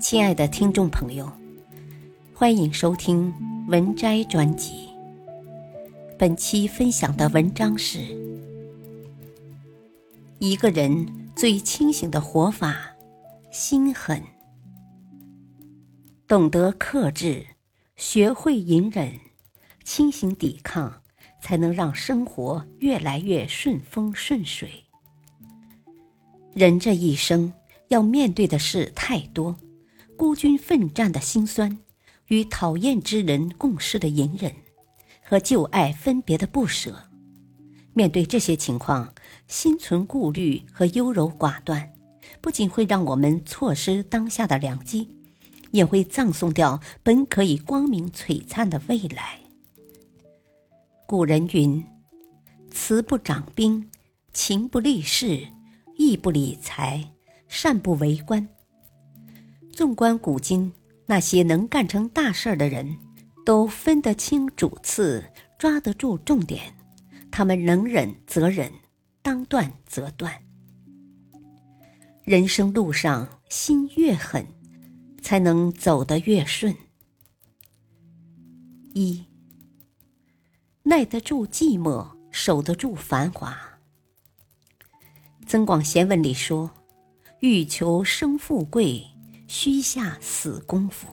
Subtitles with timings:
[0.00, 1.28] 亲爱的听众朋友，
[2.32, 3.34] 欢迎收听
[3.66, 4.88] 文摘专辑。
[6.16, 7.98] 本期分享的文章是：
[10.38, 12.94] 一个人最清醒的活法，
[13.50, 14.22] 心狠，
[16.28, 17.44] 懂得克制，
[17.96, 19.18] 学会隐忍，
[19.82, 21.02] 清醒抵抗，
[21.42, 24.84] 才能让生活越来越顺风顺水。
[26.54, 27.52] 人这一生
[27.88, 29.56] 要面对的事太多。
[30.18, 31.78] 孤军奋战的辛酸，
[32.26, 34.52] 与讨厌之人共事的隐忍，
[35.24, 37.04] 和旧爱分别的不舍，
[37.94, 39.14] 面对这些情况，
[39.46, 41.92] 心存顾虑和优柔寡断，
[42.40, 45.08] 不仅会让我们错失当下的良机，
[45.70, 49.38] 也会葬送掉本可以光明璀璨的未来。
[51.06, 51.86] 古人云
[52.72, 53.88] ：“慈不掌兵，
[54.32, 55.46] 情不立事，
[55.96, 57.12] 义不理财，
[57.46, 58.48] 善不为官。”
[59.78, 60.72] 纵观古今，
[61.06, 62.98] 那些能干成大事儿的人，
[63.46, 65.24] 都分得清主次，
[65.56, 66.74] 抓得住重点。
[67.30, 68.72] 他们能忍则忍，
[69.22, 70.34] 当断则断。
[72.24, 74.44] 人生路上，心越狠，
[75.22, 76.74] 才能走得越顺。
[78.94, 79.26] 一，
[80.82, 83.56] 耐得住寂寞，守得住繁华。
[85.46, 86.68] 《增广贤文》里说
[87.38, 89.06] ：“欲求生富贵。”
[89.48, 91.08] 虚下死功夫。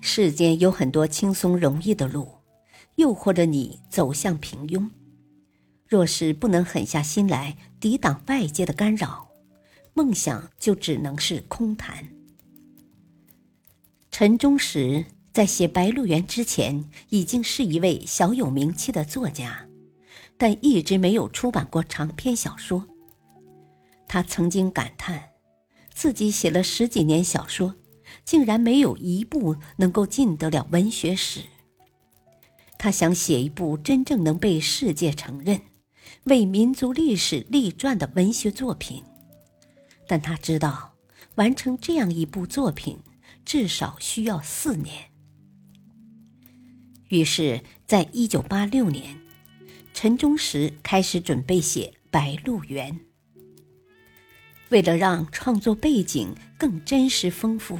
[0.00, 2.28] 世间有很多轻松容易的路，
[2.96, 4.90] 诱惑着你走向平庸。
[5.86, 9.28] 若是不能狠下心来抵挡外界的干扰，
[9.94, 12.08] 梦想就只能是空谈。
[14.10, 19.68] 陈忠实在写《白鹿原》之前，已经是一位小有名气的作家，
[20.36, 22.84] 但一直没有出版过长篇小说。
[24.08, 25.29] 他曾经感叹。
[26.00, 27.74] 自己写了十几年小说，
[28.24, 31.42] 竟然没有一部能够进得了文学史。
[32.78, 35.60] 他想写一部真正能被世界承认、
[36.24, 39.04] 为民族历史立传的文学作品，
[40.08, 40.94] 但他知道
[41.34, 42.98] 完成这样一部作品
[43.44, 45.10] 至少需要四年。
[47.10, 49.20] 于是，在一九八六年，
[49.92, 52.90] 陈忠实开始准备写《白鹿原》。
[54.70, 57.78] 为了让创作背景更真实丰富，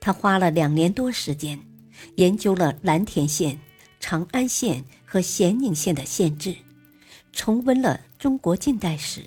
[0.00, 1.58] 他花了两年多时间，
[2.16, 3.58] 研究了蓝田县、
[4.00, 6.54] 长安县和咸宁县的县志，
[7.32, 9.22] 重温了中国近代史，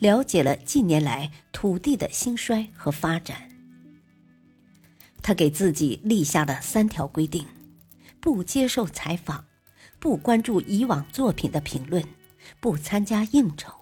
[0.00, 3.48] 了解了近年来土地的兴衰和发展。
[5.22, 7.46] 他给自己立下了三条规定：
[8.20, 9.46] 不接受采访，
[9.98, 12.04] 不关注以往作品的评论，
[12.60, 13.72] 不参加应酬。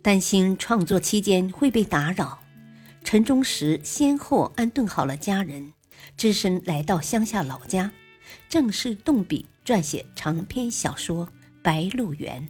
[0.00, 2.38] 担心创作期间会被打扰，
[3.02, 5.72] 陈忠实先后安顿好了家人，
[6.16, 7.90] 只身来到乡下老家，
[8.48, 11.26] 正式动笔撰写长篇小说
[11.62, 12.42] 《白鹿原》。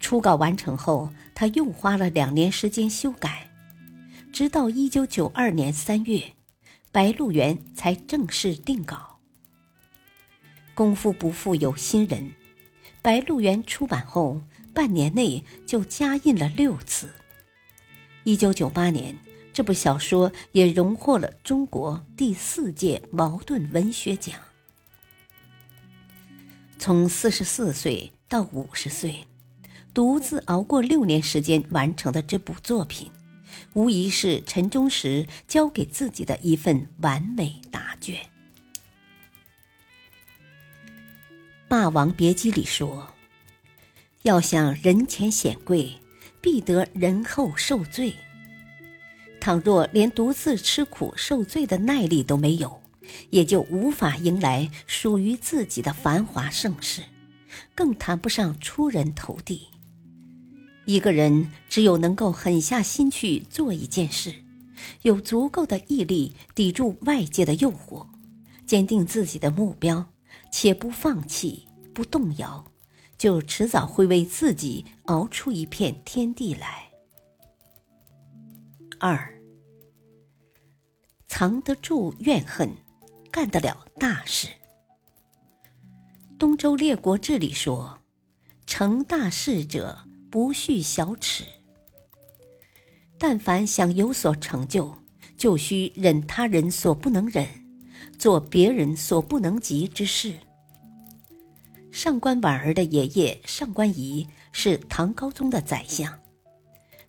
[0.00, 3.50] 初稿完成后，他又花了两年时间修改，
[4.32, 6.18] 直到一九九二年三月，
[6.90, 9.18] 《白鹿原》才正式定稿。
[10.74, 12.22] 功夫不负有心人，
[13.02, 14.40] 《白鹿原》出版后。
[14.76, 17.08] 半年内就加印了六次。
[18.24, 19.16] 一九九八年，
[19.50, 24.38] 这部小说也荣获了中国第四届茅盾文学奖。
[26.78, 29.26] 从四十四岁到五十岁，
[29.94, 33.10] 独自熬过六年时间完成的这部作品，
[33.72, 38.16] 无疑是陈忠实交给自己的一份完美答卷。
[41.66, 43.15] 《霸王别姬》里说。
[44.26, 45.88] 要想人前显贵，
[46.40, 48.12] 必得人后受罪。
[49.40, 52.82] 倘若连独自吃苦受罪的耐力都没有，
[53.30, 57.02] 也就无法迎来属于自己的繁华盛世，
[57.72, 59.68] 更谈不上出人头地。
[60.86, 64.34] 一个人只有能够狠下心去做一件事，
[65.02, 68.04] 有足够的毅力抵住外界的诱惑，
[68.66, 70.04] 坚定自己的目标，
[70.50, 72.64] 且不放弃、不动摇。
[73.18, 76.90] 就迟早会为自己熬出一片天地来。
[78.98, 79.40] 二，
[81.28, 82.70] 藏得住怨恨，
[83.30, 84.48] 干得了大事。
[86.38, 87.98] 《东周列国志》里说
[88.66, 89.98] ：“成大事者，
[90.30, 91.44] 不恤小耻。”
[93.18, 94.94] 但凡想有所成就，
[95.36, 97.48] 就需忍他人所不能忍，
[98.18, 100.34] 做别人所不能及之事。
[101.96, 106.12] 上官婉儿的爷爷上官仪是唐高宗的宰相，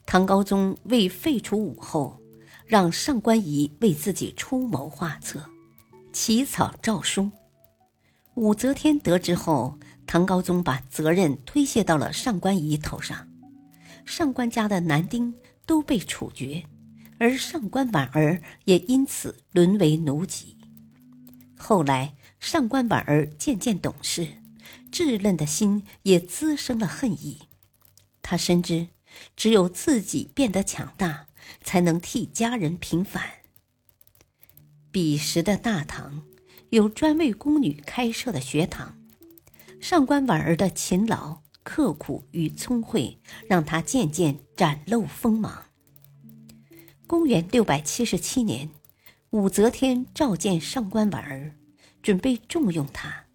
[0.05, 2.17] 唐高宗为废除武后，
[2.65, 5.43] 让上官仪为自己出谋划策，
[6.13, 7.29] 起草诏书。
[8.35, 13.27] 武则天得知后，唐高宗把责任推卸到了上官仪头上，
[14.05, 15.35] 上官家的男丁
[15.65, 16.63] 都被处决，
[17.19, 20.57] 而上官婉儿也因此沦为奴籍。
[21.57, 24.25] 后来，上官婉儿渐渐懂事，
[24.97, 27.41] 稚嫩的心也滋生了恨意。
[28.23, 28.87] 他深知，
[29.35, 31.27] 只有自己变得强大，
[31.63, 33.23] 才能替家人平反。
[34.89, 36.23] 彼时的大唐，
[36.71, 38.97] 有专为宫女开设的学堂。
[39.79, 45.65] 上官婉儿的勤劳、刻苦与聪慧，让她渐渐展露锋芒。
[47.05, 48.71] 公元六百七十七年。
[49.29, 51.53] 武则天召见上官婉儿，
[52.01, 53.26] 准备重用她。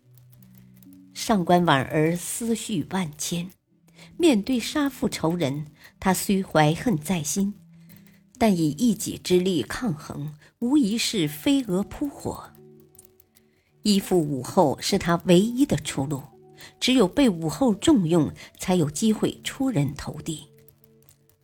[1.24, 3.48] 上官婉儿思绪万千，
[4.16, 5.66] 面对杀父仇人，
[6.00, 7.54] 她虽怀恨在心，
[8.38, 12.50] 但以一己之力抗衡，无疑是飞蛾扑火。
[13.84, 16.20] 依附武后是她唯一的出路，
[16.80, 20.48] 只有被武后重用，才有机会出人头地。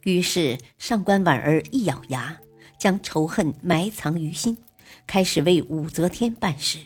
[0.03, 2.37] 于是，上官婉儿一咬牙。
[2.81, 4.59] 将仇恨埋藏于心，
[5.07, 6.79] 开始为武则天办事。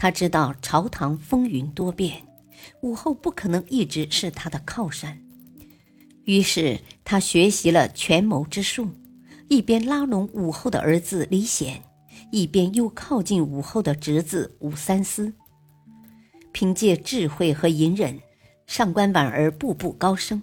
[0.00, 2.22] 他知道朝堂风云多变，
[2.80, 5.20] 武后不可能一直是他的靠山，
[6.24, 8.88] 于是他学习了权谋之术，
[9.48, 11.82] 一边拉拢武后的儿子李显，
[12.32, 15.34] 一边又靠近武后的侄子武三思。
[16.50, 18.18] 凭借智慧和隐忍，
[18.66, 20.40] 上官婉儿步步高升，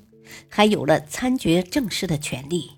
[0.47, 2.69] 还有了参决政事的权利。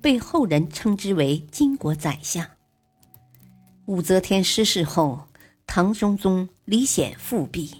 [0.00, 2.46] 被后人称之为金国宰相。
[3.86, 5.24] 武则天失势后，
[5.72, 7.70] 唐中宗李显复辟，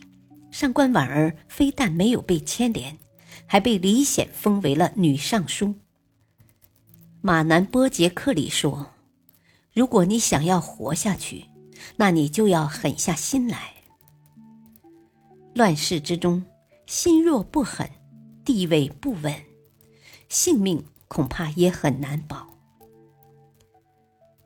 [0.53, 2.97] 上官婉儿非但没有被牵连，
[3.47, 5.75] 还被李显封为了女尚书。
[7.21, 8.93] 马南波杰克里说
[9.75, 11.47] ：“如果你想要活下去，
[11.97, 13.75] 那你就要狠下心来。
[15.57, 16.45] 乱世之中，
[16.87, 17.91] 心若不狠，
[18.45, 19.35] 地位不稳，
[20.29, 22.47] 性命。”恐怕也很难保。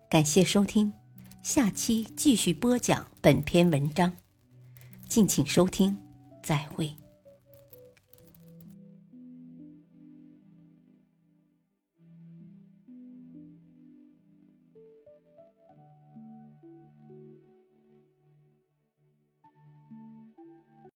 [0.08, 0.94] 感谢收听，
[1.44, 4.10] 下期继续播讲本篇文章，
[5.06, 5.94] 敬请收听，
[6.42, 7.03] 再会。